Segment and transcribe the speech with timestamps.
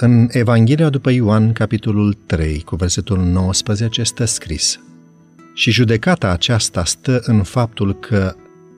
[0.00, 4.80] În Evanghelia după Ioan, capitolul 3, cu versetul 19, stă scris
[5.54, 8.34] Și judecata aceasta stă în faptul că,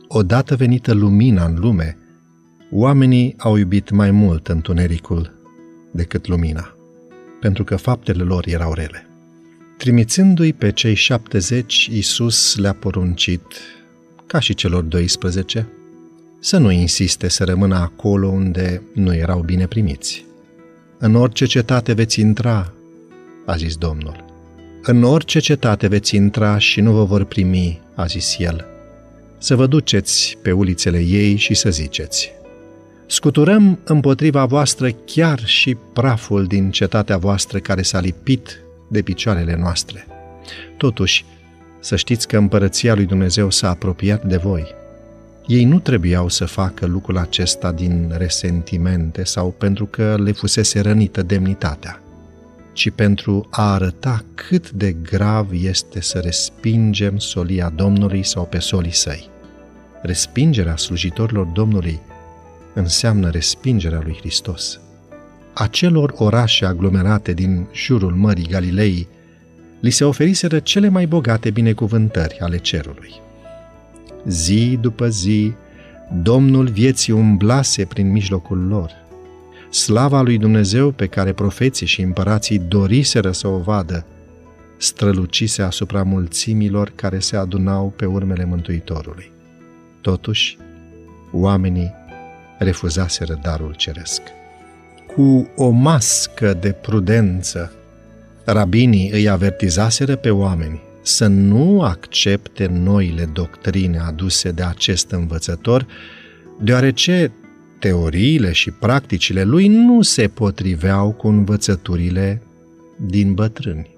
[0.09, 1.99] odată venită lumina în lume,
[2.71, 5.33] oamenii au iubit mai mult întunericul
[5.91, 6.75] decât lumina,
[7.41, 9.07] pentru că faptele lor erau rele.
[9.79, 13.45] Trimițându-i pe cei șaptezeci, Iisus le-a poruncit,
[14.27, 15.69] ca și celor 12,
[16.39, 20.29] să nu insiste să rămână acolo unde nu erau bine primiți.
[21.03, 22.73] În orice cetate veți intra,
[23.47, 24.25] a zis Domnul.
[24.83, 28.67] În orice cetate veți intra și nu vă vor primi, a zis El.
[29.39, 32.31] Să vă duceți pe ulițele ei și să ziceți.
[33.07, 40.07] Scuturăm împotriva voastră chiar și praful din cetatea voastră care s-a lipit de picioarele noastre.
[40.77, 41.25] Totuși,
[41.81, 44.79] să știți că împărăția lui Dumnezeu s-a apropiat de voi.
[45.47, 51.23] Ei nu trebuiau să facă lucrul acesta din resentimente sau pentru că le fusese rănită
[51.23, 52.03] demnitatea,
[52.73, 58.95] ci pentru a arăta cât de grav este să respingem solia Domnului sau pe solii
[58.95, 59.29] săi.
[60.03, 62.01] Respingerea slujitorilor Domnului
[62.75, 64.81] înseamnă respingerea lui Hristos.
[65.53, 69.09] Acelor orașe aglomerate din jurul Mării Galilei
[69.81, 73.29] li se oferiseră cele mai bogate binecuvântări ale cerului.
[74.27, 75.53] Zi după zi,
[76.23, 78.91] Domnul vieții umblase prin mijlocul lor.
[79.71, 84.07] Slava lui Dumnezeu pe care profeții și împărații doriseră să o vadă,
[84.77, 89.31] strălucise asupra mulțimilor care se adunau pe urmele Mântuitorului.
[90.01, 90.59] Totuși,
[91.33, 91.93] oamenii
[92.59, 94.23] refuzaseră darul ceresc.
[95.15, 97.73] Cu o mască de prudență,
[98.45, 105.87] rabinii îi avertizaseră pe oameni să nu accepte noile doctrine aduse de acest învățător,
[106.61, 107.33] deoarece
[107.79, 112.43] teoriile și practicile lui nu se potriveau cu învățăturile
[112.97, 113.91] din bătrâni.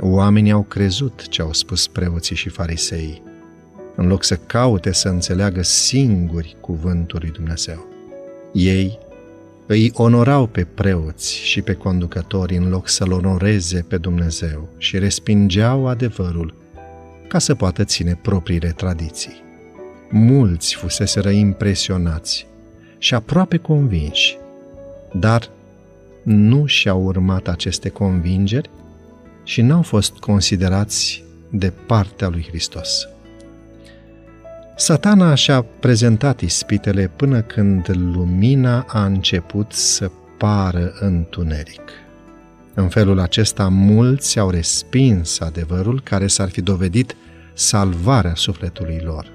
[0.00, 3.22] Oamenii au crezut ce au spus preoții și fariseii,
[3.96, 7.86] în loc să caute să înțeleagă singuri cuvântul lui Dumnezeu.
[8.52, 8.98] Ei
[9.72, 15.86] îi onorau pe preoți și pe conducători în loc să-L onoreze pe Dumnezeu și respingeau
[15.86, 16.54] adevărul
[17.28, 19.42] ca să poată ține propriile tradiții.
[20.10, 22.46] Mulți fuseseră impresionați
[22.98, 24.36] și aproape convinși,
[25.12, 25.50] dar
[26.22, 28.70] nu și-au urmat aceste convingeri
[29.44, 33.08] și n-au fost considerați de partea lui Hristos.
[34.76, 41.90] Satana și-a prezentat ispitele până când lumina a început să pară întuneric.
[42.74, 47.16] În felul acesta, mulți au respins adevărul care s-ar fi dovedit
[47.52, 49.26] salvarea sufletului lor.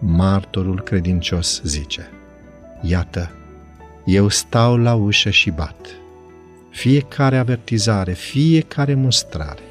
[0.00, 2.10] Martorul credincios zice,
[2.82, 3.30] Iată,
[4.04, 5.76] eu stau la ușă și bat.
[6.70, 9.62] Fiecare avertizare, fiecare mustrare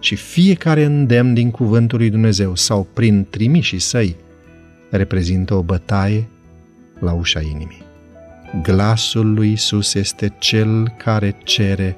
[0.00, 4.16] și fiecare îndemn din cuvântul lui Dumnezeu sau prin trimișii săi
[4.96, 6.28] reprezintă o bătaie
[6.98, 7.82] la ușa inimii.
[8.62, 11.96] Glasul lui Isus este cel care cere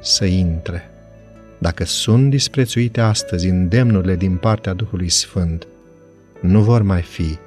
[0.00, 0.90] să intre.
[1.58, 5.66] Dacă sunt disprețuite astăzi îndemnurile din partea Duhului Sfânt,
[6.40, 7.38] nu vor mai fi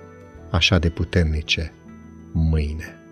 [0.50, 1.74] așa de puternice
[2.32, 3.03] mâine.